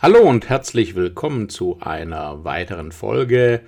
Hallo 0.00 0.20
und 0.20 0.48
herzlich 0.48 0.94
willkommen 0.94 1.48
zu 1.48 1.80
einer 1.80 2.44
weiteren 2.44 2.92
Folge 2.92 3.62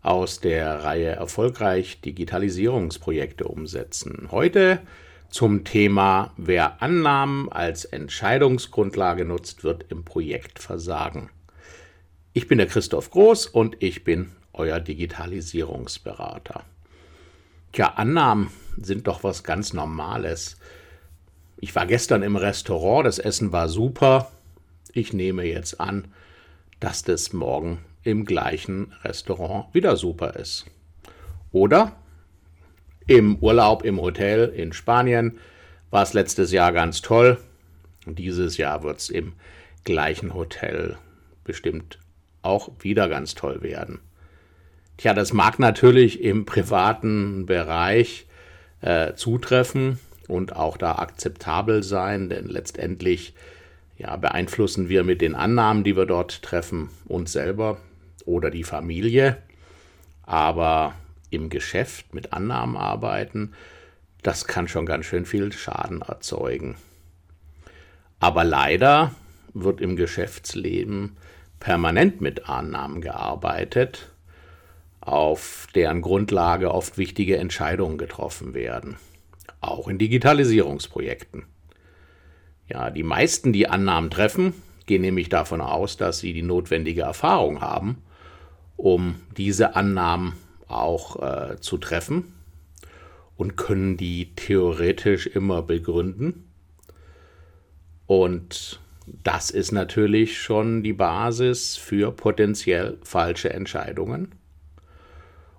aus 0.00 0.38
der 0.38 0.84
Reihe 0.84 1.08
Erfolgreich 1.08 2.00
Digitalisierungsprojekte 2.02 3.48
umsetzen. 3.48 4.28
Heute 4.30 4.78
zum 5.28 5.64
Thema 5.64 6.34
Wer 6.36 6.80
Annahmen 6.80 7.50
als 7.50 7.84
Entscheidungsgrundlage 7.84 9.24
nutzt, 9.24 9.64
wird 9.64 9.86
im 9.88 10.04
Projekt 10.04 10.60
versagen. 10.60 11.30
Ich 12.32 12.46
bin 12.46 12.58
der 12.58 12.68
Christoph 12.68 13.10
Groß 13.10 13.48
und 13.48 13.82
ich 13.82 14.04
bin 14.04 14.30
euer 14.52 14.78
Digitalisierungsberater. 14.78 16.62
Tja, 17.72 17.94
Annahmen 17.96 18.52
sind 18.80 19.08
doch 19.08 19.24
was 19.24 19.42
ganz 19.42 19.72
Normales. 19.72 20.58
Ich 21.56 21.74
war 21.74 21.86
gestern 21.86 22.22
im 22.22 22.36
Restaurant, 22.36 23.04
das 23.04 23.18
Essen 23.18 23.50
war 23.50 23.68
super, 23.68 24.30
ich 24.92 25.12
nehme 25.12 25.44
jetzt 25.44 25.80
an, 25.80 26.08
dass 26.80 27.02
das 27.02 27.32
morgen 27.32 27.78
im 28.02 28.24
gleichen 28.24 28.92
Restaurant 29.04 29.72
wieder 29.74 29.96
super 29.96 30.34
ist. 30.36 30.66
Oder 31.52 31.96
im 33.06 33.36
Urlaub 33.36 33.84
im 33.84 34.00
Hotel 34.00 34.48
in 34.48 34.72
Spanien 34.72 35.38
war 35.90 36.02
es 36.02 36.12
letztes 36.12 36.52
Jahr 36.52 36.72
ganz 36.72 37.02
toll. 37.02 37.38
Dieses 38.06 38.56
Jahr 38.56 38.82
wird 38.82 38.98
es 38.98 39.10
im 39.10 39.34
gleichen 39.84 40.34
Hotel 40.34 40.96
bestimmt 41.44 41.98
auch 42.42 42.70
wieder 42.80 43.08
ganz 43.08 43.34
toll 43.34 43.62
werden. 43.62 44.00
Tja, 44.96 45.14
das 45.14 45.32
mag 45.32 45.58
natürlich 45.58 46.22
im 46.22 46.44
privaten 46.44 47.46
Bereich 47.46 48.26
äh, 48.80 49.14
zutreffen 49.14 49.98
und 50.28 50.56
auch 50.56 50.76
da 50.76 50.96
akzeptabel 50.96 51.82
sein, 51.82 52.28
denn 52.28 52.46
letztendlich 52.46 53.34
ja, 54.02 54.16
beeinflussen 54.16 54.88
wir 54.88 55.04
mit 55.04 55.20
den 55.20 55.36
Annahmen, 55.36 55.84
die 55.84 55.96
wir 55.96 56.06
dort 56.06 56.42
treffen, 56.42 56.90
uns 57.06 57.32
selber 57.32 57.78
oder 58.24 58.50
die 58.50 58.64
Familie. 58.64 59.38
Aber 60.24 60.94
im 61.30 61.48
Geschäft 61.48 62.12
mit 62.12 62.32
Annahmen 62.32 62.76
arbeiten, 62.76 63.52
das 64.22 64.46
kann 64.46 64.66
schon 64.68 64.86
ganz 64.86 65.06
schön 65.06 65.24
viel 65.24 65.52
Schaden 65.52 66.02
erzeugen. 66.02 66.76
Aber 68.18 68.44
leider 68.44 69.12
wird 69.54 69.80
im 69.80 69.96
Geschäftsleben 69.96 71.16
permanent 71.60 72.20
mit 72.20 72.48
Annahmen 72.48 73.00
gearbeitet, 73.00 74.10
auf 75.00 75.68
deren 75.74 76.02
Grundlage 76.02 76.72
oft 76.72 76.98
wichtige 76.98 77.36
Entscheidungen 77.36 77.98
getroffen 77.98 78.54
werden, 78.54 78.96
auch 79.60 79.88
in 79.88 79.98
Digitalisierungsprojekten. 79.98 81.44
Ja, 82.72 82.88
die 82.88 83.02
meisten, 83.02 83.52
die 83.52 83.68
Annahmen 83.68 84.08
treffen, 84.08 84.54
gehen 84.86 85.02
nämlich 85.02 85.28
davon 85.28 85.60
aus, 85.60 85.98
dass 85.98 86.20
sie 86.20 86.32
die 86.32 86.42
notwendige 86.42 87.02
Erfahrung 87.02 87.60
haben, 87.60 87.98
um 88.78 89.16
diese 89.36 89.76
Annahmen 89.76 90.32
auch 90.68 91.22
äh, 91.22 91.60
zu 91.60 91.76
treffen 91.76 92.32
und 93.36 93.56
können 93.56 93.98
die 93.98 94.34
theoretisch 94.36 95.26
immer 95.26 95.60
begründen. 95.60 96.48
Und 98.06 98.80
das 99.06 99.50
ist 99.50 99.72
natürlich 99.72 100.40
schon 100.40 100.82
die 100.82 100.94
Basis 100.94 101.76
für 101.76 102.10
potenziell 102.10 102.96
falsche 103.02 103.52
Entscheidungen. 103.52 104.34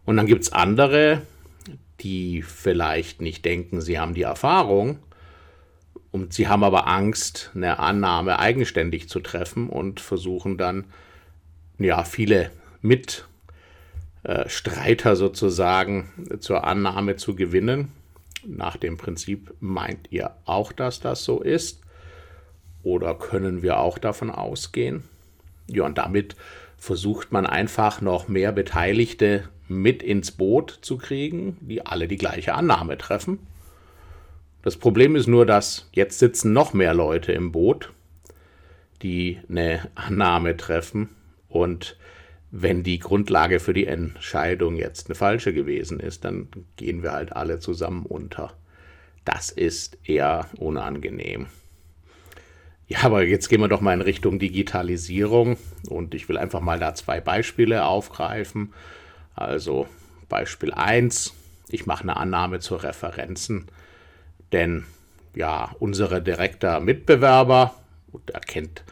Und 0.03 0.17
dann 0.17 0.25
gibt 0.25 0.41
es 0.41 0.51
andere, 0.51 1.21
die 1.99 2.41
vielleicht 2.41 3.21
nicht 3.21 3.45
denken, 3.45 3.81
sie 3.81 3.99
haben 3.99 4.15
die 4.15 4.23
Erfahrung, 4.23 4.97
und 6.13 6.31
sie 6.31 6.47
haben 6.47 6.63
aber 6.63 6.87
Angst, 6.87 7.51
eine 7.55 7.79
Annahme 7.79 8.37
eigenständig 8.37 9.09
zu 9.09 9.19
treffen 9.19 9.67
und 9.67 9.99
versuchen 9.99 10.59
dann, 10.59 10.85
ja, 11.79 12.03
viele 12.03 12.51
Mitstreiter 12.83 15.15
sozusagen 15.15 16.11
zur 16.39 16.65
Annahme 16.65 17.15
zu 17.15 17.35
gewinnen. 17.35 17.91
Nach 18.45 18.77
dem 18.77 18.97
Prinzip, 18.97 19.55
meint 19.59 20.11
ihr 20.11 20.35
auch, 20.45 20.71
dass 20.71 20.99
das 20.99 21.23
so 21.23 21.41
ist? 21.41 21.81
Oder 22.83 23.15
können 23.15 23.63
wir 23.63 23.79
auch 23.79 23.97
davon 23.97 24.29
ausgehen? 24.29 25.03
Ja, 25.65 25.83
und 25.83 25.97
damit 25.97 26.35
versucht 26.77 27.31
man 27.31 27.47
einfach 27.47 28.01
noch 28.01 28.27
mehr 28.27 28.51
Beteiligte 28.51 29.49
mit 29.67 30.03
ins 30.03 30.29
Boot 30.29 30.77
zu 30.83 30.99
kriegen, 30.99 31.57
die 31.61 31.83
alle 31.83 32.07
die 32.07 32.17
gleiche 32.17 32.53
Annahme 32.53 32.99
treffen. 32.99 33.39
Das 34.63 34.77
Problem 34.77 35.17
ist 35.17 35.27
nur, 35.27 35.45
dass 35.45 35.89
jetzt 35.91 36.19
sitzen 36.19 36.53
noch 36.53 36.73
mehr 36.73 36.93
Leute 36.93 37.33
im 37.33 37.51
Boot, 37.51 37.91
die 39.01 39.39
eine 39.49 39.91
Annahme 39.93 40.55
treffen 40.55 41.09
und 41.49 41.97
wenn 42.49 42.81
die 42.81 42.99
Grundlage 42.99 43.59
für 43.59 43.73
die 43.73 43.87
Entscheidung 43.87 44.77
jetzt 44.77 45.07
eine 45.07 45.15
falsche 45.15 45.53
gewesen 45.53 45.99
ist, 45.99 46.23
dann 46.23 46.47
gehen 46.77 47.03
wir 47.03 47.11
halt 47.11 47.35
alle 47.35 47.59
zusammen 47.59 48.05
unter. 48.05 48.53
Das 49.25 49.49
ist 49.49 49.97
eher 50.05 50.47
unangenehm. 50.57 51.47
Ja, 52.87 52.99
aber 53.03 53.23
jetzt 53.23 53.49
gehen 53.49 53.59
wir 53.59 53.67
doch 53.67 53.81
mal 53.81 53.93
in 53.93 54.01
Richtung 54.01 54.39
Digitalisierung 54.39 55.57
und 55.89 56.13
ich 56.13 56.29
will 56.29 56.37
einfach 56.37 56.61
mal 56.61 56.79
da 56.79 56.93
zwei 56.93 57.19
Beispiele 57.19 57.83
aufgreifen. 57.85 58.71
Also 59.35 59.87
Beispiel 60.29 60.73
1, 60.73 61.33
ich 61.69 61.85
mache 61.85 62.03
eine 62.03 62.15
Annahme 62.15 62.59
zu 62.59 62.75
Referenzen 62.75 63.67
denn 64.53 64.85
ja, 65.35 65.75
unsere 65.79 66.21
direkter 66.21 66.79
Mitbewerber, 66.79 67.73
und 68.11 68.23
da 68.27 68.39
kennt 68.39 68.83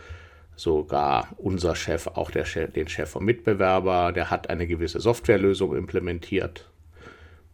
sogar 0.56 1.30
unser 1.38 1.76
Chef 1.76 2.08
auch 2.08 2.32
der 2.32 2.44
den 2.44 2.88
Chef 2.88 3.10
vom 3.10 3.26
Mitbewerber, 3.26 4.12
der 4.12 4.30
hat 4.30 4.50
eine 4.50 4.68
gewisse 4.68 5.00
Softwarelösung 5.00 5.76
implementiert. 5.76 6.68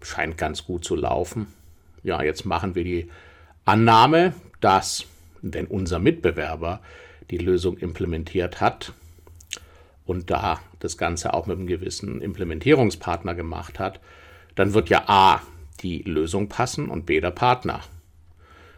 Scheint 0.02 0.38
ganz 0.38 0.66
gut 0.66 0.86
zu 0.86 0.96
laufen. 0.96 1.48
Ja, 2.04 2.22
jetzt 2.24 2.46
machen 2.46 2.76
wir 2.76 2.84
die 2.84 3.10
Annahme, 3.66 4.34
dass, 4.62 5.06
wenn 5.42 5.68
unser 5.68 6.00
Mitbewerber 6.00 6.82
die 7.30 7.38
Lösung 7.38 7.78
implementiert 7.78 8.62
hat 8.62 8.94
und 10.06 10.30
da 10.30 10.60
das 10.80 10.98
Ganze 10.98 11.34
auch 11.34 11.48
mit 11.48 11.58
einem 11.58 11.68
gewissen 11.68 12.22
Implementierungspartner 12.22 13.36
gemacht 13.36 13.80
hat, 13.80 14.00
dann 14.56 14.74
wird 14.74 14.90
ja 14.90 15.04
A 15.08 15.42
die 15.82 16.02
Lösung 16.04 16.48
passen 16.48 16.90
und 16.90 17.06
B 17.06 17.20
der 17.20 17.32
Partner. 17.32 17.82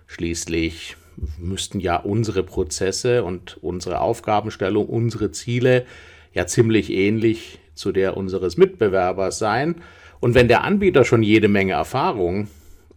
Schließlich 0.10 0.98
müssten 1.38 1.80
ja 1.80 1.98
unsere 1.98 2.42
Prozesse 2.42 3.24
und 3.24 3.60
unsere 3.62 4.02
Aufgabenstellung, 4.02 4.88
unsere 4.88 5.32
Ziele 5.32 5.86
ja 6.34 6.48
ziemlich 6.48 6.92
ähnlich 6.92 7.60
zu 7.76 7.92
der 7.92 8.18
unseres 8.18 8.58
Mitbewerbers 8.58 9.38
sein. 9.38 9.84
Und 10.20 10.34
wenn 10.34 10.48
der 10.48 10.64
Anbieter 10.64 11.06
schon 11.06 11.22
jede 11.22 11.48
Menge 11.48 11.74
Erfahrung 11.74 12.48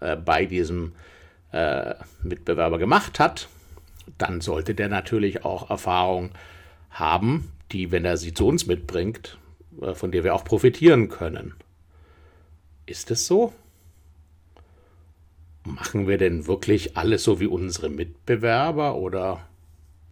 äh, 0.00 0.16
bei 0.16 0.46
diesem 0.46 0.92
äh, 1.52 1.96
Mitbewerber 2.22 2.78
gemacht 2.78 3.18
hat, 3.18 3.50
dann 4.16 4.40
sollte 4.40 4.74
der 4.74 4.88
natürlich 4.88 5.44
auch 5.44 5.68
Erfahrung 5.68 6.30
haben, 6.88 7.52
die, 7.72 7.92
wenn 7.92 8.06
er 8.06 8.16
sie 8.16 8.32
zu 8.32 8.46
uns 8.46 8.66
mitbringt, 8.66 9.36
äh, 9.82 9.92
von 9.92 10.12
der 10.12 10.24
wir 10.24 10.34
auch 10.34 10.44
profitieren 10.44 11.10
können. 11.10 11.52
Ist 12.86 13.10
es 13.10 13.26
so? 13.26 13.52
Machen 15.74 16.06
wir 16.06 16.18
denn 16.18 16.46
wirklich 16.46 16.98
alles 16.98 17.24
so 17.24 17.40
wie 17.40 17.46
unsere 17.46 17.88
Mitbewerber 17.88 18.96
oder 18.96 19.40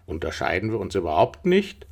unterscheiden 0.06 0.72
wir 0.72 0.80
uns 0.80 0.94
überhaupt 0.94 1.44
nicht? 1.44 1.86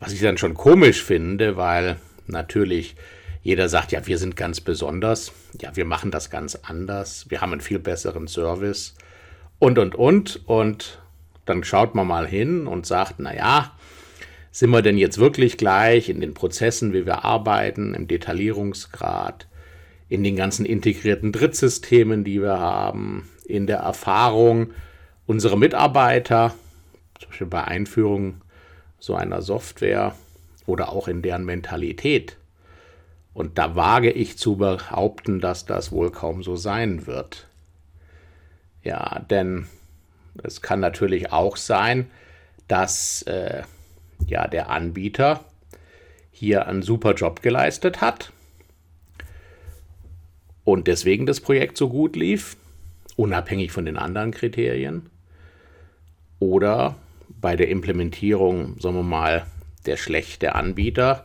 Was 0.00 0.12
ich 0.12 0.20
dann 0.20 0.38
schon 0.38 0.54
komisch 0.54 1.02
finde, 1.02 1.58
weil 1.58 1.96
natürlich 2.26 2.96
jeder 3.42 3.68
sagt, 3.68 3.92
ja, 3.92 4.06
wir 4.06 4.16
sind 4.16 4.36
ganz 4.36 4.62
besonders, 4.62 5.32
ja, 5.60 5.76
wir 5.76 5.84
machen 5.84 6.10
das 6.10 6.30
ganz 6.30 6.54
anders, 6.54 7.26
wir 7.28 7.42
haben 7.42 7.52
einen 7.52 7.60
viel 7.60 7.78
besseren 7.78 8.26
Service 8.26 8.94
und, 9.58 9.78
und, 9.78 9.94
und. 9.94 10.40
Und 10.46 11.02
dann 11.44 11.64
schaut 11.64 11.94
man 11.94 12.06
mal 12.06 12.26
hin 12.26 12.66
und 12.66 12.86
sagt, 12.86 13.18
naja, 13.20 13.72
sind 14.50 14.70
wir 14.70 14.80
denn 14.80 14.96
jetzt 14.96 15.18
wirklich 15.18 15.58
gleich 15.58 16.08
in 16.08 16.20
den 16.22 16.32
Prozessen, 16.32 16.94
wie 16.94 17.04
wir 17.04 17.26
arbeiten, 17.26 17.92
im 17.92 18.08
Detaillierungsgrad? 18.08 19.46
In 20.08 20.24
den 20.24 20.36
ganzen 20.36 20.64
integrierten 20.64 21.32
Drittsystemen, 21.32 22.24
die 22.24 22.40
wir 22.40 22.58
haben, 22.58 23.28
in 23.44 23.66
der 23.66 23.78
Erfahrung 23.78 24.72
unserer 25.26 25.56
Mitarbeiter, 25.56 26.54
zum 27.18 27.28
Beispiel 27.30 27.46
bei 27.46 27.64
Einführung 27.64 28.40
so 28.98 29.14
einer 29.14 29.42
Software 29.42 30.14
oder 30.66 30.90
auch 30.90 31.08
in 31.08 31.22
deren 31.22 31.44
Mentalität. 31.44 32.36
Und 33.34 33.58
da 33.58 33.76
wage 33.76 34.10
ich 34.10 34.38
zu 34.38 34.56
behaupten, 34.56 35.40
dass 35.40 35.66
das 35.66 35.92
wohl 35.92 36.10
kaum 36.10 36.42
so 36.42 36.56
sein 36.56 37.06
wird. 37.06 37.46
Ja, 38.82 39.20
denn 39.30 39.66
es 40.42 40.62
kann 40.62 40.80
natürlich 40.80 41.32
auch 41.32 41.56
sein, 41.56 42.10
dass 42.66 43.22
äh, 43.22 43.62
ja, 44.26 44.46
der 44.48 44.70
Anbieter 44.70 45.44
hier 46.30 46.66
einen 46.66 46.82
super 46.82 47.14
Job 47.14 47.42
geleistet 47.42 48.00
hat 48.00 48.32
und 50.68 50.86
deswegen 50.86 51.24
das 51.24 51.40
Projekt 51.40 51.78
so 51.78 51.88
gut 51.88 52.14
lief, 52.14 52.58
unabhängig 53.16 53.72
von 53.72 53.86
den 53.86 53.96
anderen 53.96 54.32
Kriterien. 54.32 55.08
Oder 56.40 56.96
bei 57.40 57.56
der 57.56 57.70
Implementierung, 57.70 58.78
sagen 58.78 58.96
wir 58.96 59.02
mal, 59.02 59.46
der 59.86 59.96
schlechte 59.96 60.54
Anbieter 60.54 61.24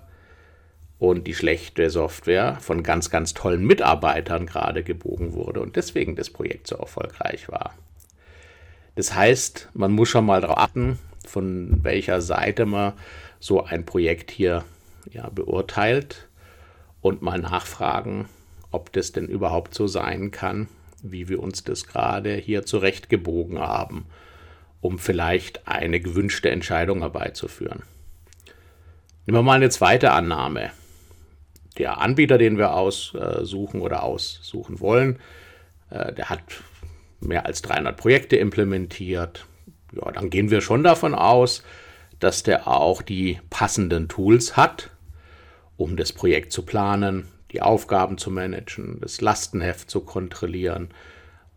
und 0.98 1.28
die 1.28 1.34
schlechte 1.36 1.90
Software 1.90 2.58
von 2.62 2.84
ganz, 2.84 3.10
ganz 3.10 3.34
tollen 3.34 3.66
Mitarbeitern 3.66 4.46
gerade 4.46 4.82
gebogen 4.82 5.34
wurde 5.34 5.60
und 5.60 5.76
deswegen 5.76 6.16
das 6.16 6.30
Projekt 6.30 6.68
so 6.68 6.78
erfolgreich 6.78 7.50
war. 7.50 7.74
Das 8.96 9.14
heißt, 9.14 9.72
man 9.74 9.92
muss 9.92 10.08
schon 10.08 10.26
mal 10.26 10.40
darauf 10.40 10.58
achten, 10.58 11.00
von 11.28 11.84
welcher 11.84 12.22
Seite 12.22 12.66
man 12.66 12.94
so 13.42 13.62
ein 13.62 13.86
Projekt 13.86 14.32
hier 14.32 14.64
ja, 15.12 15.30
beurteilt 15.30 16.30
und 17.02 17.22
mal 17.22 17.40
nachfragen, 17.40 18.30
ob 18.74 18.92
das 18.92 19.12
denn 19.12 19.28
überhaupt 19.28 19.74
so 19.74 19.88
sein 19.88 20.32
kann, 20.32 20.68
wie 21.02 21.30
wir 21.30 21.42
uns 21.42 21.64
das 21.64 21.86
gerade 21.86 22.34
hier 22.36 22.66
zurechtgebogen 22.66 23.60
haben, 23.60 24.06
um 24.82 25.00
vielleicht 25.00 25.68
eine 25.68 26.00
gewünschte 26.00 26.50
Entscheidung 26.50 27.00
herbeizuführen. 27.00 27.84
Nehmen 29.26 29.38
wir 29.38 29.44
mal 29.44 29.54
eine 29.54 29.70
zweite 29.70 30.12
Annahme. 30.12 30.72
Der 31.78 32.00
Anbieter, 32.00 32.38
den 32.38 32.58
wir 32.58 32.74
aussuchen 32.74 33.82
oder 33.82 34.04
aussuchen 34.04 34.80
wollen, 34.80 35.20
äh, 35.90 36.14
der 36.14 36.30
hat 36.30 36.42
mehr 37.20 37.46
als 37.46 37.62
300 37.62 37.96
Projekte 37.96 38.36
implementiert. 38.36 39.46
Ja, 39.94 40.12
dann 40.12 40.30
gehen 40.30 40.52
wir 40.52 40.62
schon 40.62 40.84
davon 40.84 41.16
aus, 41.16 41.64
dass 42.20 42.44
der 42.44 42.68
auch 42.68 43.02
die 43.02 43.40
passenden 43.50 44.08
Tools 44.08 44.56
hat, 44.56 44.90
um 45.78 45.98
das 45.98 46.14
Projekt 46.14 46.52
zu 46.52 46.64
planen, 46.64 47.28
die 47.54 47.62
Aufgaben 47.62 48.18
zu 48.18 48.32
managen, 48.32 49.00
das 49.00 49.22
Lastenheft 49.22 49.90
zu 49.90 50.02
kontrollieren 50.02 50.90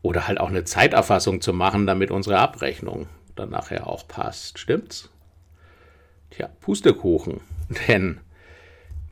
oder 0.03 0.29
halt 0.29 0.39
auch 0.39 0.51
eine 0.51 0.65
Zeiterfassung 0.65 1.41
zu 1.41 1.53
machen, 1.53 1.87
damit 1.87 2.11
unsere 2.11 2.39
Abrechnung 2.39 3.09
dann 3.35 3.51
nachher 3.51 3.87
auch 3.87 4.07
passt. 4.07 4.59
Stimmt's? 4.59 5.11
Tja, 6.31 6.49
Pustekuchen. 6.61 7.41
Denn 7.89 8.21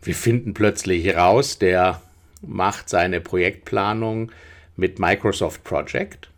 wir 0.02 0.14
finden 0.14 0.54
plötzlich 0.54 1.16
raus, 1.16 1.58
der 1.58 2.02
macht 2.42 2.90
seine 2.90 3.20
Projektplanung 3.20 4.30
mit 4.76 4.98
Microsoft 4.98 5.64
Project, 5.64 6.28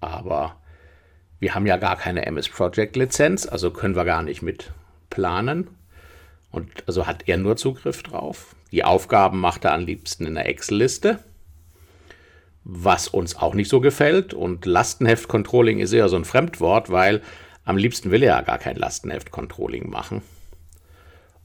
aber 0.00 0.56
wir 1.38 1.54
haben 1.54 1.66
ja 1.66 1.76
gar 1.76 1.96
keine 1.96 2.24
MS 2.24 2.48
Project 2.48 2.96
Lizenz, 2.96 3.46
also 3.46 3.70
können 3.70 3.94
wir 3.94 4.04
gar 4.04 4.22
nicht 4.22 4.42
mit 4.42 4.72
planen. 5.10 5.68
Und 6.50 6.70
also 6.86 7.06
hat 7.06 7.28
er 7.28 7.36
nur 7.36 7.56
Zugriff 7.56 8.02
drauf. 8.02 8.56
Die 8.72 8.84
Aufgaben 8.84 9.40
macht 9.40 9.64
er 9.64 9.72
am 9.72 9.84
liebsten 9.84 10.26
in 10.26 10.34
der 10.34 10.46
Excel-Liste, 10.46 11.18
was 12.64 13.08
uns 13.08 13.36
auch 13.36 13.54
nicht 13.54 13.70
so 13.70 13.80
gefällt. 13.80 14.34
Und 14.34 14.66
Lastenheft-Controlling 14.66 15.78
ist 15.78 15.92
eher 15.92 16.08
so 16.08 16.16
ein 16.16 16.24
Fremdwort, 16.24 16.90
weil 16.90 17.22
am 17.64 17.76
liebsten 17.76 18.10
will 18.10 18.22
er 18.22 18.36
ja 18.36 18.40
gar 18.42 18.58
kein 18.58 18.76
Lastenheft-Controlling 18.76 19.88
machen. 19.88 20.22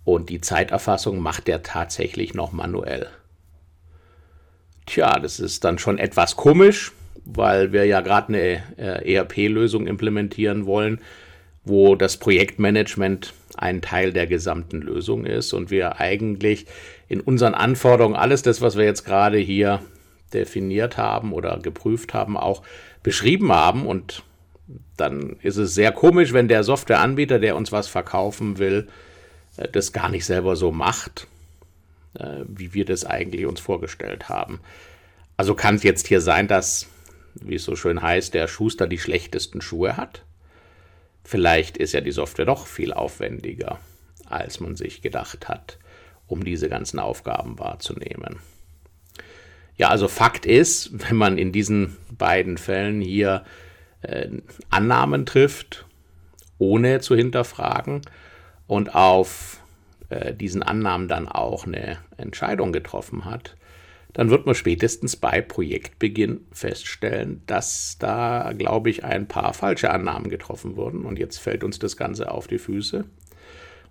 Und 0.04 0.30
die 0.30 0.42
Zeiterfassung 0.42 1.20
macht 1.20 1.48
er 1.48 1.64
tatsächlich 1.64 2.34
noch 2.34 2.52
manuell. 2.52 3.08
Tja, 4.86 5.18
das 5.20 5.40
ist 5.40 5.64
dann 5.64 5.80
schon 5.80 5.98
etwas 5.98 6.36
komisch, 6.36 6.92
weil 7.24 7.72
wir 7.72 7.86
ja 7.86 8.02
gerade 8.02 8.30
eine 8.30 8.64
äh, 8.78 9.14
ERP-Lösung 9.14 9.88
implementieren 9.88 10.66
wollen, 10.66 11.00
wo 11.66 11.96
das 11.96 12.18
Projektmanagement 12.18 13.34
ein 13.56 13.82
Teil 13.82 14.12
der 14.12 14.28
gesamten 14.28 14.82
Lösung 14.82 15.26
ist 15.26 15.54
und 15.54 15.72
wir 15.72 16.00
eigentlich 16.00 16.66
in 17.08 17.22
unseren 17.22 17.54
Anforderungen 17.54 18.16
alles 18.16 18.42
das, 18.42 18.62
was 18.62 18.76
wir 18.78 18.86
jetzt 18.86 19.06
gerade 19.06 19.38
hier 19.38 19.82
definiert 20.34 20.98
haben 20.98 21.32
oder 21.32 21.60
geprüft 21.60 22.14
haben, 22.14 22.38
auch 22.38 22.64
beschrieben 23.04 23.52
haben. 23.52 23.86
Und 23.86 24.24
dann 24.98 25.38
ist 25.42 25.58
es 25.58 25.76
sehr 25.76 25.92
komisch, 25.92 26.34
wenn 26.34 26.48
der 26.48 26.64
Softwareanbieter, 26.64 27.40
der 27.40 27.56
uns 27.56 27.72
was 27.72 27.88
verkaufen 27.88 28.58
will, 28.58 28.88
äh, 29.58 29.68
das 29.72 29.94
gar 29.94 30.10
nicht 30.10 30.26
selber 30.26 30.56
so 30.56 30.72
macht, 30.72 31.28
äh, 32.20 32.44
wie 32.48 32.74
wir 32.74 32.86
das 32.86 33.06
eigentlich 33.06 33.46
uns 33.46 33.60
vorgestellt 33.60 34.30
haben. 34.30 34.60
Also 35.38 35.56
kann 35.56 35.76
es 35.76 35.84
jetzt 35.84 36.08
hier 36.08 36.22
sein, 36.22 36.48
dass, 36.48 36.88
wie 37.36 37.56
es 37.56 37.64
so 37.64 37.76
schön 37.76 38.02
heißt, 38.02 38.34
der 38.34 38.48
Schuster 38.48 38.88
die 38.88 39.00
schlechtesten 39.00 39.62
Schuhe 39.62 39.98
hat? 39.98 40.24
Vielleicht 41.24 41.78
ist 41.78 41.94
ja 41.94 42.02
die 42.02 42.12
Software 42.12 42.46
doch 42.46 42.68
viel 42.68 42.94
aufwendiger, 42.94 43.80
als 44.26 44.60
man 44.60 44.76
sich 44.76 45.02
gedacht 45.02 45.48
hat, 45.48 45.80
um 46.28 46.44
diese 46.44 46.70
ganzen 46.70 47.00
Aufgaben 47.00 47.60
wahrzunehmen. 47.60 48.40
Ja, 49.76 49.90
also 49.90 50.08
Fakt 50.08 50.46
ist, 50.46 50.92
wenn 51.10 51.16
man 51.16 51.38
in 51.38 51.52
diesen 51.52 51.98
beiden 52.12 52.58
Fällen 52.58 53.02
hier 53.02 53.44
äh, 54.02 54.30
Annahmen 54.70 55.26
trifft, 55.26 55.86
ohne 56.60 57.00
zu 57.00 57.16
hinterfragen 57.16 58.02
und 58.68 58.94
auf 58.94 59.60
äh, 60.10 60.34
diesen 60.34 60.62
Annahmen 60.62 61.08
dann 61.08 61.28
auch 61.28 61.66
eine 61.66 61.98
Entscheidung 62.18 62.72
getroffen 62.72 63.26
hat, 63.26 63.56
dann 64.14 64.30
wird 64.30 64.46
man 64.46 64.54
spätestens 64.56 65.16
bei 65.16 65.42
Projektbeginn 65.42 66.42
feststellen, 66.52 67.42
dass 67.48 67.98
da, 68.00 68.54
glaube 68.56 68.92
ich, 68.92 69.04
ein 69.04 69.28
paar 69.28 69.54
falsche 69.54 69.92
Annahmen 69.92 70.30
getroffen 70.30 70.76
wurden. 70.76 71.04
Und 71.04 71.18
jetzt 71.18 71.40
fällt 71.40 71.64
uns 71.64 71.80
das 71.80 71.98
Ganze 71.98 72.32
auf 72.32 72.48
die 72.48 72.60
Füße. 72.60 73.06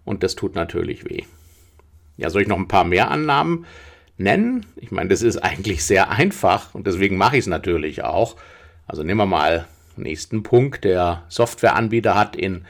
Und 0.05 0.23
das 0.23 0.37
tut 0.37 0.55
natürlich 0.55 1.05
weh. 1.05 1.23
Ja, 2.17 2.31
soll 2.31 2.43
ich 2.43 2.49
noch 2.49 2.59
ein 2.59 2.69
paar 2.69 2.85
mehr 2.85 3.11
Annahmen 3.11 3.67
nennen? 4.17 4.67
Ich 4.77 4.93
meine, 4.93 5.09
das 5.09 5.23
ist 5.23 5.39
eigentlich 5.39 5.85
sehr 5.85 6.11
einfach 6.11 6.75
und 6.75 6.87
deswegen 6.87 7.17
mache 7.17 7.37
ich 7.37 7.41
es 7.41 7.47
natürlich 7.49 8.05
auch. 8.05 8.37
Also 8.87 9.03
nehmen 9.03 9.19
wir 9.19 9.27
mal 9.27 9.67
nächsten 9.97 10.43
Punkt. 10.43 10.85
Der 10.85 11.25
Softwareanbieter 11.29 12.15
hat 12.15 12.37
in 12.37 12.65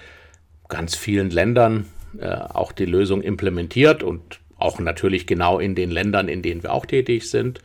ganz 0.68 0.94
vielen 0.94 1.30
Ländern 1.30 1.86
äh, 2.18 2.28
auch 2.28 2.72
die 2.72 2.86
Lösung 2.86 3.22
implementiert 3.22 4.02
und 4.02 4.40
auch 4.62 4.78
natürlich 4.78 5.26
genau 5.26 5.58
in 5.58 5.74
den 5.74 5.90
Ländern, 5.90 6.28
in 6.28 6.42
denen 6.42 6.62
wir 6.62 6.72
auch 6.72 6.86
tätig 6.86 7.30
sind. 7.30 7.60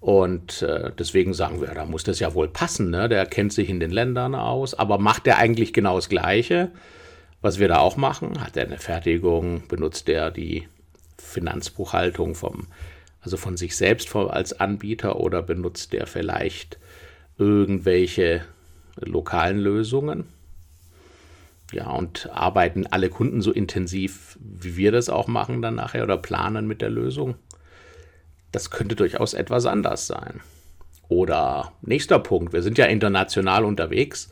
Und 0.00 0.62
äh, 0.62 0.92
deswegen 0.96 1.34
sagen 1.34 1.60
wir, 1.60 1.68
da 1.68 1.84
muss 1.84 2.04
das 2.04 2.20
ja 2.20 2.34
wohl 2.34 2.48
passen. 2.48 2.90
Ne? 2.90 3.08
Der 3.08 3.26
kennt 3.26 3.52
sich 3.52 3.68
in 3.68 3.80
den 3.80 3.90
Ländern 3.90 4.34
aus, 4.34 4.74
aber 4.74 4.98
macht 4.98 5.26
er 5.26 5.38
eigentlich 5.38 5.72
genau 5.72 5.96
das 5.96 6.08
Gleiche, 6.08 6.70
was 7.40 7.58
wir 7.58 7.68
da 7.68 7.78
auch 7.78 7.96
machen? 7.96 8.40
Hat 8.40 8.56
er 8.56 8.66
eine 8.66 8.78
Fertigung? 8.78 9.66
Benutzt 9.68 10.08
er 10.08 10.30
die 10.30 10.68
Finanzbuchhaltung 11.18 12.34
vom, 12.34 12.68
also 13.20 13.36
von 13.36 13.56
sich 13.56 13.76
selbst 13.76 14.14
als 14.14 14.58
Anbieter 14.58 15.18
oder 15.18 15.42
benutzt 15.42 15.94
er 15.94 16.06
vielleicht 16.06 16.78
irgendwelche 17.36 18.44
lokalen 18.96 19.58
Lösungen? 19.58 20.24
Ja, 21.72 21.90
und 21.90 22.30
arbeiten 22.32 22.86
alle 22.86 23.10
Kunden 23.10 23.42
so 23.42 23.52
intensiv, 23.52 24.38
wie 24.40 24.76
wir 24.76 24.92
das 24.92 25.08
auch 25.08 25.26
machen 25.26 25.60
dann 25.60 25.74
nachher 25.74 26.02
oder 26.02 26.16
planen 26.16 26.66
mit 26.66 26.80
der 26.80 26.90
Lösung? 26.90 27.34
Das 28.52 28.70
könnte 28.70 28.96
durchaus 28.96 29.34
etwas 29.34 29.66
anders 29.66 30.06
sein. 30.06 30.40
Oder 31.08 31.72
nächster 31.82 32.18
Punkt, 32.18 32.52
wir 32.52 32.62
sind 32.62 32.78
ja 32.78 32.86
international 32.86 33.64
unterwegs. 33.64 34.30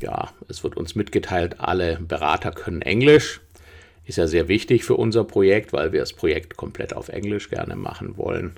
Ja, 0.00 0.30
es 0.48 0.62
wird 0.62 0.76
uns 0.76 0.94
mitgeteilt, 0.94 1.60
alle 1.60 1.98
Berater 2.00 2.52
können 2.52 2.82
Englisch. 2.82 3.40
Ist 4.04 4.18
ja 4.18 4.26
sehr 4.26 4.48
wichtig 4.48 4.84
für 4.84 4.94
unser 4.94 5.24
Projekt, 5.24 5.72
weil 5.72 5.92
wir 5.92 6.00
das 6.00 6.12
Projekt 6.12 6.56
komplett 6.56 6.94
auf 6.94 7.08
Englisch 7.08 7.48
gerne 7.48 7.74
machen 7.74 8.16
wollen. 8.16 8.54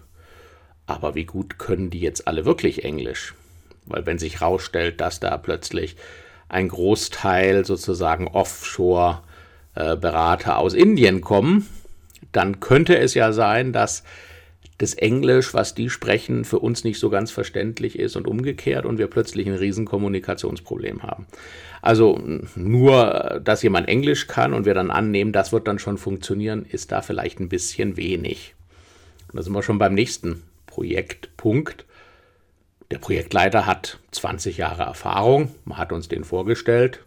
Aber 0.86 1.14
wie 1.14 1.24
gut 1.24 1.58
können 1.58 1.90
die 1.90 2.00
jetzt 2.00 2.26
alle 2.26 2.44
wirklich 2.44 2.84
Englisch? 2.84 3.34
Weil 3.86 4.06
wenn 4.06 4.18
sich 4.18 4.40
herausstellt, 4.40 5.00
dass 5.00 5.20
da 5.20 5.36
plötzlich 5.38 5.96
ein 6.48 6.68
Großteil 6.68 7.64
sozusagen 7.64 8.28
Offshore-Berater 8.28 10.50
äh, 10.50 10.54
aus 10.54 10.74
Indien 10.74 11.20
kommen, 11.20 11.66
dann 12.32 12.60
könnte 12.60 12.98
es 12.98 13.14
ja 13.14 13.32
sein, 13.32 13.72
dass 13.72 14.04
das 14.78 14.94
Englisch, 14.94 15.54
was 15.54 15.74
die 15.74 15.88
sprechen, 15.88 16.44
für 16.44 16.58
uns 16.58 16.84
nicht 16.84 16.98
so 16.98 17.08
ganz 17.08 17.30
verständlich 17.30 17.98
ist 17.98 18.16
und 18.16 18.26
umgekehrt 18.26 18.84
und 18.84 18.98
wir 18.98 19.06
plötzlich 19.06 19.46
ein 19.46 19.54
Riesenkommunikationsproblem 19.54 21.02
haben. 21.02 21.26
Also 21.80 22.20
nur, 22.56 23.40
dass 23.42 23.62
jemand 23.62 23.88
Englisch 23.88 24.26
kann 24.26 24.52
und 24.52 24.66
wir 24.66 24.74
dann 24.74 24.90
annehmen, 24.90 25.32
das 25.32 25.52
wird 25.52 25.66
dann 25.66 25.78
schon 25.78 25.98
funktionieren, 25.98 26.66
ist 26.68 26.92
da 26.92 27.00
vielleicht 27.00 27.40
ein 27.40 27.48
bisschen 27.48 27.96
wenig. 27.96 28.54
Und 29.28 29.36
da 29.36 29.42
sind 29.42 29.54
wir 29.54 29.62
schon 29.62 29.78
beim 29.78 29.94
nächsten 29.94 30.42
Projektpunkt. 30.66 31.86
Der 32.90 32.98
Projektleiter 32.98 33.66
hat 33.66 33.98
20 34.12 34.58
Jahre 34.58 34.84
Erfahrung, 34.84 35.54
man 35.64 35.78
hat 35.78 35.92
uns 35.92 36.08
den 36.08 36.22
vorgestellt. 36.22 37.04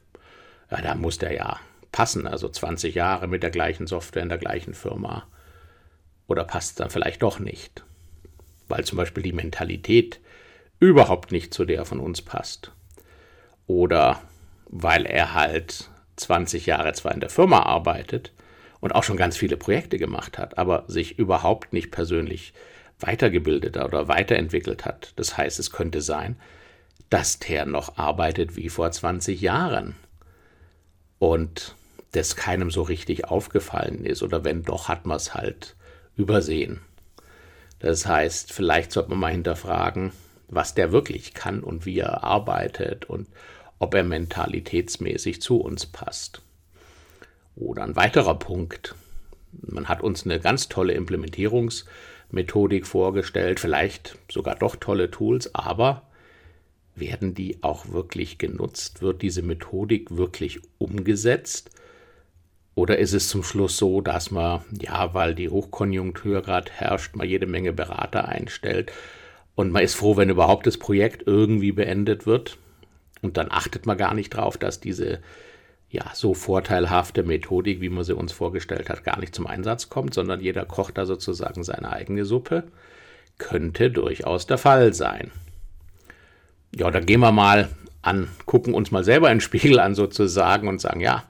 Ja, 0.70 0.82
da 0.82 0.96
muss 0.96 1.18
der 1.18 1.34
ja 1.34 1.60
passen, 1.92 2.28
also 2.28 2.50
20 2.50 2.96
Jahre 2.96 3.28
mit 3.28 3.44
der 3.44 3.50
gleichen 3.50 3.88
Software 3.88 4.24
in 4.24 4.30
der 4.30 4.38
gleichen 4.38 4.74
Firma. 4.74 5.28
Oder 6.28 6.44
passt 6.44 6.80
dann 6.80 6.90
vielleicht 6.90 7.24
doch 7.24 7.40
nicht, 7.40 7.84
weil 8.68 8.84
zum 8.84 8.98
Beispiel 8.98 9.24
die 9.24 9.34
Mentalität 9.34 10.20
überhaupt 10.80 11.32
nicht 11.32 11.54
zu 11.54 11.66
der 11.66 11.86
von 11.86 12.00
uns 12.00 12.22
passt. 12.22 12.72
Oder 13.66 14.22
weil 14.68 15.06
er 15.06 15.34
halt 15.34 15.90
20 16.18 16.66
Jahre 16.66 16.94
zwar 16.94 17.14
in 17.14 17.22
der 17.22 17.30
Firma 17.30 17.64
arbeitet 17.64 18.34
und 18.82 18.94
auch 18.94 19.04
schon 19.04 19.18
ganz 19.18 19.38
viele 19.38 19.58
Projekte 19.58 19.98
gemacht 19.98 20.38
hat, 20.38 20.58
aber 20.58 20.84
sich 20.88 21.18
überhaupt 21.18 21.74
nicht 21.74 21.92
persönlich 21.92 22.54
weitergebildet 23.00 23.78
oder 23.78 24.08
weiterentwickelt 24.08 24.86
hat. 24.86 25.14
Das 25.16 25.38
heißt, 25.38 25.60
es 25.60 25.72
könnte 25.72 26.02
sein, 26.02 26.36
dass 27.10 27.40
der 27.40 27.66
noch 27.66 27.98
arbeitet 27.98 28.56
wie 28.56 28.70
vor 28.70 28.92
20 28.92 29.42
Jahren 29.42 29.96
und 31.18 31.76
das 32.12 32.36
keinem 32.36 32.72
so 32.72 32.82
richtig 32.82 33.26
aufgefallen 33.26 34.06
ist 34.06 34.24
oder 34.24 34.44
wenn 34.44 34.64
doch, 34.64 34.88
hat 34.88 35.06
man 35.06 35.18
es 35.18 35.34
halt 35.34 35.76
übersehen. 36.16 36.82
Das 37.80 38.06
heißt, 38.06 38.52
vielleicht 38.52 38.92
sollte 38.92 39.12
man 39.12 39.20
mal 39.20 39.32
hinterfragen, 39.32 40.12
was 40.48 40.74
der 40.74 40.92
wirklich 40.92 41.34
kann 41.34 41.62
und 41.62 41.86
wie 41.86 42.00
er 42.00 42.24
arbeitet 42.24 43.06
und 43.06 43.28
ob 43.78 43.94
er 43.94 44.04
mentalitätsmäßig 44.04 45.42
zu 45.42 45.62
uns 45.62 45.86
passt. 45.86 46.42
Oder 47.56 47.84
ein 47.84 47.96
weiterer 47.96 48.38
Punkt. 48.38 48.96
Man 49.52 49.88
hat 49.88 50.02
uns 50.02 50.26
eine 50.26 50.40
ganz 50.40 50.68
tolle 50.68 50.94
Implementierungsmethodik 52.30 52.86
vorgestellt, 52.86 53.60
vielleicht 53.60 54.18
sogar 54.32 54.56
doch 54.56 54.76
tolle 54.76 55.10
Tools, 55.10 55.54
aber 55.56 56.04
werden 56.96 57.34
die 57.34 57.64
auch 57.64 57.92
wirklich 57.92 58.38
genutzt? 58.38 59.02
Wird 59.02 59.22
diese 59.22 59.42
Methodik 59.42 60.16
wirklich 60.16 60.60
umgesetzt? 60.78 61.72
Oder 62.76 62.98
ist 63.00 63.14
es 63.14 63.28
zum 63.28 63.44
Schluss 63.44 63.78
so, 63.78 64.02
dass 64.02 64.32
man, 64.32 64.62
ja, 64.80 65.14
weil 65.14 65.36
die 65.36 65.50
Hochkonjunktur 65.50 66.42
gerade 66.42 66.72
herrscht, 66.72 67.16
mal 67.16 67.26
jede 67.26 67.48
Menge 67.48 67.74
Berater 67.74 68.28
einstellt 68.28 68.92
und 69.56 69.72
man 69.72 69.84
ist 69.84 69.96
froh, 69.96 70.16
wenn 70.16 70.30
überhaupt 70.30 70.68
das 70.68 70.78
Projekt 70.78 71.24
irgendwie 71.26 71.72
beendet 71.72 72.26
wird 72.26 72.58
und 73.22 73.38
dann 73.38 73.52
achtet 73.52 73.86
man 73.86 73.98
gar 73.98 74.14
nicht 74.14 74.30
drauf, 74.30 74.58
dass 74.58 74.80
diese 74.80 75.20
ja, 75.90 76.12
so 76.14 76.34
vorteilhafte 76.34 77.24
Methodik, 77.24 77.82
wie 77.82 77.90
man 77.90 78.04
sie 78.04 78.16
uns 78.16 78.32
vorgestellt 78.32 78.90
hat, 78.90 79.04
gar 79.04 79.20
nicht 79.20 79.34
zum 79.34 79.48
Einsatz 79.48 79.90
kommt, 79.90 80.14
sondern 80.14 80.40
jeder 80.40 80.66
kocht 80.66 80.98
da 80.98 81.06
sozusagen 81.06 81.64
seine 81.64 81.92
eigene 81.92 82.26
Suppe, 82.26 82.64
könnte 83.40 83.90
durchaus 83.90 84.46
der 84.46 84.60
Fall 84.60 84.94
sein. 84.94 85.32
Ja, 86.76 86.92
dann 86.92 87.08
gehen 87.08 87.22
wir 87.22 87.32
mal 87.32 87.70
an, 88.04 88.30
gucken 88.46 88.76
uns 88.76 88.92
mal 88.92 89.04
selber 89.04 89.30
einen 89.30 89.42
Spiegel 89.42 89.80
an 89.80 89.96
sozusagen 89.96 90.68
und 90.68 90.80
sagen, 90.80 91.02
ja, 91.02 91.24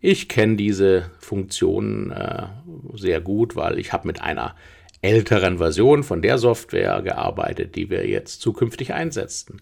ich 0.00 0.28
kenne 0.28 0.56
diese 0.56 1.10
Funktion 1.18 2.10
äh, 2.10 2.46
sehr 2.94 3.22
gut, 3.22 3.56
weil 3.56 3.78
ich 3.78 3.94
habe 3.94 4.06
mit 4.06 4.20
einer 4.20 4.54
älteren 5.00 5.56
Version 5.56 6.04
von 6.04 6.20
der 6.20 6.36
Software 6.36 7.00
gearbeitet, 7.00 7.74
die 7.76 7.88
wir 7.88 8.06
jetzt 8.06 8.42
zukünftig 8.42 8.92
einsetzen 8.92 9.60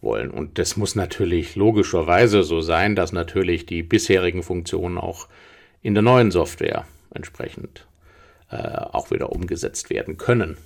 wollen. 0.00 0.30
Und 0.30 0.58
das 0.58 0.76
muss 0.76 0.94
natürlich 0.94 1.56
logischerweise 1.56 2.42
so 2.42 2.60
sein, 2.60 2.96
dass 2.96 3.12
natürlich 3.12 3.66
die 3.66 3.82
bisherigen 3.82 4.42
Funktionen 4.42 4.98
auch 4.98 5.28
in 5.82 5.94
der 5.94 6.02
neuen 6.02 6.30
Software 6.30 6.86
entsprechend 7.14 7.86
äh, 8.50 8.56
auch 8.56 9.10
wieder 9.10 9.32
umgesetzt 9.32 9.90
werden 9.90 10.16
können 10.16 10.56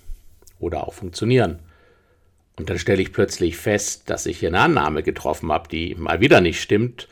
oder 0.59 0.87
auch 0.87 0.95
funktionieren. 0.95 1.59
Und 2.57 2.71
dann 2.71 2.79
stelle 2.79 3.03
ich 3.03 3.13
plötzlich 3.13 3.57
fest, 3.57 4.09
dass 4.11 4.27
ich 4.27 4.39
hier 4.39 4.49
eine 4.49 4.61
Annahme 4.61 5.03
getroffen 5.03 5.51
habe, 5.51 5.69
die 5.69 5.95
mal 5.97 6.21
wieder 6.21 6.41
nicht 6.41 6.61
stimmt, 6.61 7.09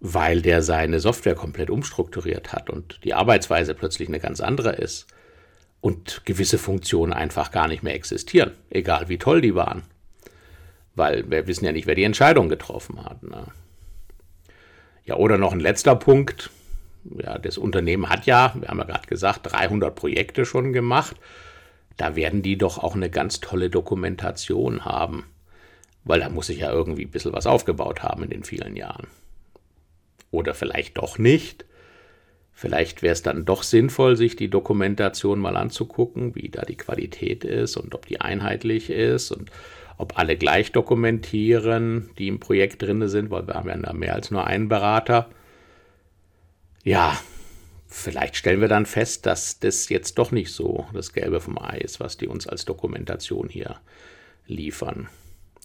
weil 0.00 0.42
der 0.42 0.62
seine 0.62 0.98
Software 0.98 1.34
komplett 1.34 1.70
umstrukturiert 1.70 2.52
hat 2.52 2.70
und 2.70 2.98
die 3.04 3.14
Arbeitsweise 3.14 3.74
plötzlich 3.74 4.08
eine 4.08 4.18
ganz 4.18 4.40
andere 4.40 4.72
ist 4.72 5.06
und 5.80 6.22
gewisse 6.24 6.58
Funktionen 6.58 7.12
einfach 7.12 7.52
gar 7.52 7.68
nicht 7.68 7.82
mehr 7.82 7.94
existieren, 7.94 8.52
egal 8.70 9.08
wie 9.08 9.18
toll 9.18 9.40
die 9.40 9.54
waren. 9.54 9.82
Weil 10.94 11.30
wir 11.30 11.46
wissen 11.46 11.64
ja 11.64 11.72
nicht, 11.72 11.86
wer 11.86 11.94
die 11.94 12.04
Entscheidung 12.04 12.48
getroffen 12.48 13.04
hat. 13.04 13.22
Ne? 13.22 13.46
Ja, 15.04 15.16
oder 15.16 15.38
noch 15.38 15.52
ein 15.52 15.60
letzter 15.60 15.96
Punkt. 15.96 16.50
Ja, 17.04 17.38
das 17.38 17.58
Unternehmen 17.58 18.08
hat 18.08 18.26
ja, 18.26 18.54
wir 18.58 18.68
haben 18.68 18.78
ja 18.78 18.84
gerade 18.84 19.08
gesagt, 19.08 19.52
300 19.52 19.94
Projekte 19.94 20.44
schon 20.44 20.72
gemacht 20.72 21.16
da 21.96 22.16
werden 22.16 22.42
die 22.42 22.58
doch 22.58 22.78
auch 22.78 22.94
eine 22.94 23.10
ganz 23.10 23.40
tolle 23.40 23.70
Dokumentation 23.70 24.84
haben. 24.84 25.24
Weil 26.04 26.20
da 26.20 26.28
muss 26.28 26.48
ich 26.48 26.58
ja 26.58 26.72
irgendwie 26.72 27.04
ein 27.04 27.10
bisschen 27.10 27.32
was 27.32 27.46
aufgebaut 27.46 28.02
haben 28.02 28.24
in 28.24 28.30
den 28.30 28.44
vielen 28.44 28.76
Jahren. 28.76 29.06
Oder 30.30 30.54
vielleicht 30.54 30.98
doch 30.98 31.18
nicht. 31.18 31.64
Vielleicht 32.52 33.02
wäre 33.02 33.12
es 33.12 33.22
dann 33.22 33.44
doch 33.44 33.62
sinnvoll, 33.62 34.16
sich 34.16 34.36
die 34.36 34.50
Dokumentation 34.50 35.38
mal 35.38 35.56
anzugucken, 35.56 36.34
wie 36.34 36.48
da 36.48 36.62
die 36.62 36.76
Qualität 36.76 37.44
ist 37.44 37.76
und 37.76 37.94
ob 37.94 38.06
die 38.06 38.20
einheitlich 38.20 38.90
ist 38.90 39.30
und 39.30 39.50
ob 40.02 40.18
alle 40.18 40.36
gleich 40.36 40.72
dokumentieren, 40.72 42.10
die 42.18 42.28
im 42.28 42.40
Projekt 42.40 42.82
drin 42.82 43.08
sind, 43.08 43.30
weil 43.30 43.46
wir 43.46 43.54
haben 43.54 43.68
ja 43.68 43.92
mehr 43.92 44.14
als 44.14 44.30
nur 44.30 44.46
einen 44.46 44.68
Berater. 44.68 45.30
Ja, 46.84 47.16
Vielleicht 47.94 48.36
stellen 48.36 48.62
wir 48.62 48.68
dann 48.68 48.86
fest, 48.86 49.26
dass 49.26 49.60
das 49.60 49.90
jetzt 49.90 50.16
doch 50.16 50.32
nicht 50.32 50.50
so 50.50 50.86
das 50.94 51.12
Gelbe 51.12 51.40
vom 51.40 51.58
Ei 51.58 51.76
ist, 51.76 52.00
was 52.00 52.16
die 52.16 52.26
uns 52.26 52.46
als 52.46 52.64
Dokumentation 52.64 53.50
hier 53.50 53.76
liefern. 54.46 55.08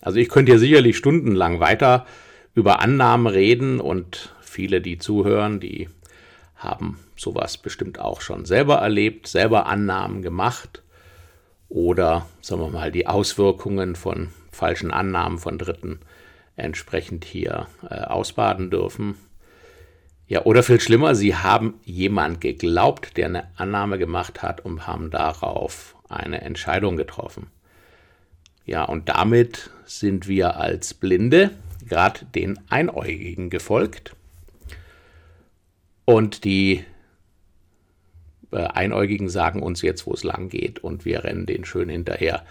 Also 0.01 0.20
ich 0.20 0.27
könnte 0.27 0.51
hier 0.51 0.60
sicherlich 0.60 0.98
stundenlang 0.98 1.62
weiter 1.62 2.06
über 2.53 2.82
Annahmen 2.82 3.27
reden 3.27 3.79
und 3.79 4.36
viele, 4.41 4.82
die 4.82 4.98
zuhören, 4.98 5.62
die 5.62 5.88
haben 6.58 7.00
sowas 7.15 7.58
bestimmt 7.58 7.98
auch 7.98 8.20
schon 8.20 8.44
selber 8.44 8.75
erlebt, 8.75 9.27
selber 9.27 9.65
Annahmen 9.67 10.22
gemacht 10.22 10.84
oder, 11.69 12.27
sagen 12.41 12.62
wir 12.62 12.69
mal, 12.69 12.91
die 12.91 13.07
Auswirkungen 13.07 13.95
von 13.95 14.29
falschen 14.51 14.91
Annahmen 14.91 15.38
von 15.38 15.57
Dritten 15.57 16.00
entsprechend 16.55 17.25
hier 17.25 17.67
äh, 17.89 17.95
ausbaden 17.95 18.69
dürfen. 18.69 19.15
Ja, 20.27 20.43
oder 20.43 20.63
viel 20.63 20.81
schlimmer, 20.81 21.15
sie 21.15 21.36
haben 21.36 21.75
jemand 21.86 22.41
geglaubt, 22.41 23.15
der 23.15 23.27
eine 23.27 23.47
Annahme 23.55 23.97
gemacht 23.97 24.41
hat 24.41 24.65
und 24.65 24.86
haben 24.88 25.09
darauf 25.09 25.95
eine 26.09 26.41
Entscheidung 26.41 26.97
getroffen. 26.97 27.47
Ja, 28.65 28.83
und 28.83 29.07
damit 29.07 29.69
sind 29.86 30.27
wir 30.27 30.57
als 30.57 30.93
Blinde 30.93 31.51
gerade 31.88 32.25
den 32.25 32.59
Einäugigen 32.69 33.50
gefolgt. 33.50 34.13
Und 36.03 36.43
die 36.43 36.83
Einäugigen 38.51 39.30
sagen 39.30 39.62
uns 39.62 39.82
jetzt, 39.82 40.08
wo 40.08 40.13
es 40.13 40.24
lang 40.24 40.50
geht 40.50 40.80
und 40.80 41.06
wir 41.06 41.24
rennen 41.24 41.46
den 41.46 41.66
schön 41.66 41.89
hinterher. 41.89 42.44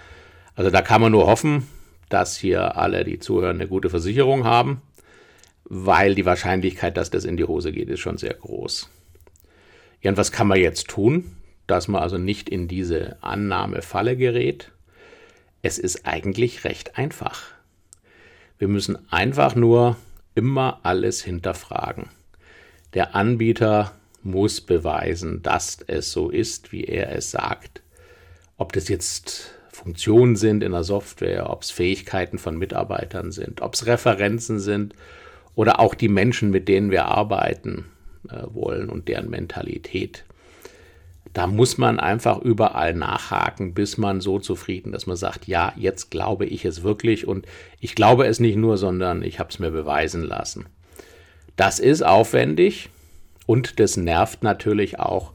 Also 0.54 0.70
da 0.70 0.82
kann 0.82 1.00
man 1.00 1.12
nur 1.12 1.26
hoffen, 1.26 1.66
dass 2.08 2.36
hier 2.36 2.76
alle, 2.76 3.04
die 3.04 3.18
zuhören, 3.18 3.56
eine 3.56 3.68
gute 3.68 3.90
Versicherung 3.90 4.44
haben 4.44 4.82
weil 5.68 6.14
die 6.14 6.24
Wahrscheinlichkeit, 6.24 6.96
dass 6.96 7.10
das 7.10 7.24
in 7.24 7.36
die 7.36 7.44
Hose 7.44 7.72
geht, 7.72 7.88
ist 7.88 8.00
schon 8.00 8.18
sehr 8.18 8.34
groß. 8.34 8.88
Ja, 10.02 10.10
und 10.10 10.16
was 10.16 10.32
kann 10.32 10.46
man 10.46 10.60
jetzt 10.60 10.88
tun, 10.88 11.36
dass 11.66 11.88
man 11.88 12.02
also 12.02 12.18
nicht 12.18 12.48
in 12.48 12.68
diese 12.68 13.16
Annahmefalle 13.22 14.16
gerät? 14.16 14.70
Es 15.62 15.78
ist 15.78 16.06
eigentlich 16.06 16.64
recht 16.64 16.96
einfach. 16.96 17.42
Wir 18.58 18.68
müssen 18.68 19.10
einfach 19.10 19.54
nur 19.54 19.96
immer 20.34 20.80
alles 20.84 21.22
hinterfragen. 21.22 22.08
Der 22.94 23.14
Anbieter 23.14 23.92
muss 24.26 24.60
beweisen, 24.60 25.42
dass 25.42 25.78
es 25.86 26.12
so 26.12 26.28
ist, 26.28 26.72
wie 26.72 26.84
er 26.84 27.14
es 27.14 27.30
sagt. 27.30 27.82
Ob 28.58 28.72
das 28.72 28.88
jetzt 28.88 29.54
Funktionen 29.70 30.36
sind 30.36 30.62
in 30.62 30.72
der 30.72 30.84
Software, 30.84 31.50
ob 31.50 31.62
es 31.62 31.70
Fähigkeiten 31.70 32.38
von 32.38 32.58
Mitarbeitern 32.58 33.32
sind, 33.32 33.62
ob 33.62 33.74
es 33.74 33.86
Referenzen 33.86 34.58
sind 34.58 34.94
oder 35.54 35.80
auch 35.80 35.94
die 35.94 36.08
Menschen, 36.08 36.50
mit 36.50 36.68
denen 36.68 36.90
wir 36.90 37.06
arbeiten 37.06 37.86
äh, 38.28 38.42
wollen 38.52 38.88
und 38.88 39.08
deren 39.08 39.30
Mentalität. 39.30 40.24
Da 41.32 41.46
muss 41.46 41.76
man 41.76 42.00
einfach 42.00 42.40
überall 42.40 42.94
nachhaken, 42.94 43.74
bis 43.74 43.98
man 43.98 44.22
so 44.22 44.38
zufrieden, 44.38 44.92
dass 44.92 45.06
man 45.06 45.16
sagt, 45.16 45.46
ja, 45.46 45.74
jetzt 45.76 46.10
glaube 46.10 46.46
ich 46.46 46.64
es 46.64 46.82
wirklich 46.82 47.28
und 47.28 47.46
ich 47.78 47.94
glaube 47.94 48.26
es 48.26 48.40
nicht 48.40 48.56
nur, 48.56 48.78
sondern 48.78 49.22
ich 49.22 49.38
habe 49.38 49.50
es 49.50 49.58
mir 49.58 49.70
beweisen 49.70 50.22
lassen. 50.22 50.66
Das 51.56 51.78
ist 51.78 52.02
aufwendig 52.02 52.88
und 53.46 53.80
das 53.80 53.96
nervt 53.96 54.42
natürlich 54.42 54.98
auch 54.98 55.32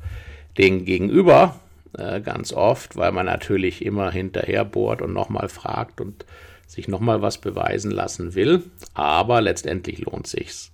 den 0.57 0.85
Gegenüber 0.85 1.59
äh, 1.97 2.21
ganz 2.21 2.53
oft, 2.53 2.95
weil 2.95 3.11
man 3.11 3.25
natürlich 3.25 3.85
immer 3.85 4.11
hinterher 4.11 4.65
bohrt 4.65 5.01
und 5.01 5.13
nochmal 5.13 5.49
fragt 5.49 6.01
und 6.01 6.25
sich 6.67 6.87
nochmal 6.87 7.21
was 7.21 7.37
beweisen 7.39 7.91
lassen 7.91 8.33
will, 8.33 8.63
aber 8.93 9.41
letztendlich 9.41 9.99
lohnt 9.99 10.27
sich's. 10.27 10.71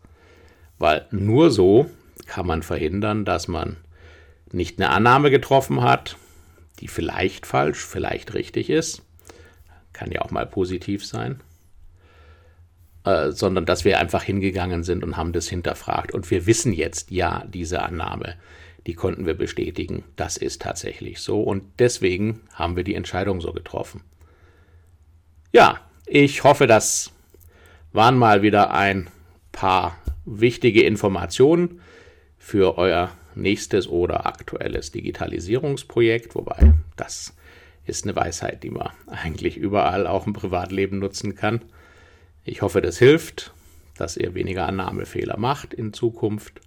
Weil 0.77 1.07
nur 1.11 1.49
so 1.49 1.89
kann 2.27 2.45
man 2.45 2.61
verhindern, 2.61 3.25
dass 3.25 3.47
man 3.47 3.77
nicht 4.51 4.79
eine 4.79 4.91
Annahme 4.91 5.31
getroffen 5.31 5.81
hat, 5.81 6.17
die 6.79 6.87
vielleicht 6.87 7.47
falsch, 7.47 7.79
vielleicht 7.79 8.33
richtig 8.33 8.69
ist, 8.69 9.01
kann 9.93 10.11
ja 10.11 10.21
auch 10.21 10.29
mal 10.29 10.45
positiv 10.45 11.05
sein, 11.05 11.41
äh, 13.07 13.31
sondern 13.31 13.65
dass 13.65 13.85
wir 13.85 13.99
einfach 13.99 14.21
hingegangen 14.21 14.83
sind 14.83 15.01
und 15.01 15.15
haben 15.15 15.31
das 15.31 15.47
hinterfragt. 15.47 16.13
Und 16.13 16.29
wir 16.29 16.45
wissen 16.45 16.73
jetzt, 16.73 17.09
ja, 17.09 17.45
diese 17.47 17.81
Annahme, 17.81 18.35
die 18.85 18.95
konnten 18.95 19.25
wir 19.25 19.33
bestätigen, 19.33 20.03
das 20.17 20.35
ist 20.35 20.61
tatsächlich 20.61 21.21
so. 21.21 21.41
Und 21.41 21.63
deswegen 21.79 22.41
haben 22.53 22.75
wir 22.75 22.83
die 22.83 22.95
Entscheidung 22.95 23.39
so 23.39 23.53
getroffen. 23.53 24.01
Ja, 25.53 25.79
ich 26.05 26.43
hoffe, 26.43 26.67
das 26.67 27.13
waren 27.93 28.17
mal 28.17 28.41
wieder 28.41 28.71
ein 28.71 29.09
paar 29.53 29.97
wichtige 30.25 30.83
Informationen 30.83 31.79
für 32.37 32.77
euer 32.77 33.11
nächstes 33.35 33.87
oder 33.87 34.25
aktuelles 34.25 34.91
Digitalisierungsprojekt, 34.91 36.35
wobei 36.35 36.73
das 36.97 37.33
ist 37.85 38.03
eine 38.03 38.17
Weisheit, 38.17 38.63
die 38.63 38.71
man 38.71 38.89
eigentlich 39.05 39.55
überall 39.55 40.07
auch 40.07 40.27
im 40.27 40.33
Privatleben 40.33 40.99
nutzen 40.99 41.35
kann. 41.35 41.61
Ich 42.49 42.61
hoffe, 42.61 42.81
das 42.81 42.97
hilft. 42.97 43.51
dass 43.97 44.15
ihr 44.15 44.35
weniger 44.35 44.67
Annahmefehler 44.67 45.37
macht 45.37 45.73
in 45.73 45.91
Zukunft. 45.91 46.61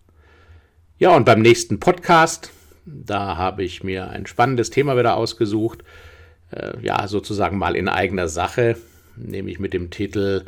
Ja, 0.98 1.14
und 1.16 1.24
beim 1.24 1.40
nächsten 1.40 1.78
Podcast, 1.78 2.52
da 2.84 3.36
habe 3.36 3.62
ich 3.62 3.84
mir 3.84 4.10
ein 4.10 4.26
spannendes 4.26 4.70
Thema 4.70 4.96
wieder 4.98 5.16
ausgesucht. 5.16 5.84
Äh, 6.50 6.72
ja, 6.82 7.06
sozusagen 7.06 7.56
mal 7.56 7.76
in 7.76 7.88
eigener 7.88 8.28
Sache, 8.28 8.76
nämlich 9.16 9.58
mit 9.60 9.72
dem 9.72 9.90
Titel 9.90 10.44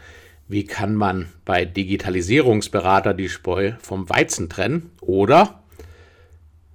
Wie 0.48 0.64
kann 0.64 0.96
man 0.96 1.28
bei 1.44 1.64
Digitalisierungsberater 1.64 3.14
die 3.14 3.28
Spreu 3.28 3.72
vom 3.80 4.10
Weizen 4.10 4.50
trennen? 4.50 4.90
Oder 5.00 5.62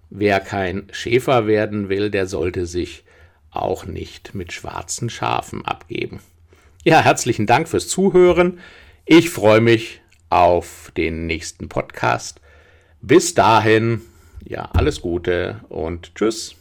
wer 0.09 0.39
kein 0.39 0.87
Schäfer 0.93 1.45
werden 1.45 1.89
will, 1.89 2.09
der 2.09 2.25
sollte 2.25 2.65
sich 2.65 3.03
auch 3.51 3.85
nicht 3.85 4.33
mit 4.33 4.53
schwarzen 4.53 5.09
Schafen 5.09 5.65
abgeben. 5.65 6.21
Ja, 6.87 7.01
herzlichen 7.01 7.47
Dank 7.47 7.67
fürs 7.67 7.89
Zuhören. 7.89 8.59
Ich 9.05 9.29
freue 9.29 9.59
mich 9.59 9.99
auf 10.29 10.89
den 10.95 11.25
nächsten 11.25 11.67
Podcast. 11.67 12.39
Bis 13.01 13.33
dahin, 13.33 14.03
ja, 14.45 14.69
alles 14.71 15.01
Gute 15.01 15.59
und 15.67 16.15
tschüss. 16.15 16.55